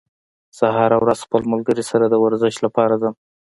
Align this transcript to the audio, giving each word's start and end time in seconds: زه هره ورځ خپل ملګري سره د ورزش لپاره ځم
زه 0.57 0.65
هره 0.77 0.97
ورځ 1.03 1.19
خپل 1.25 1.41
ملګري 1.51 1.83
سره 1.91 2.05
د 2.07 2.15
ورزش 2.23 2.55
لپاره 2.65 2.93
ځم 3.01 3.15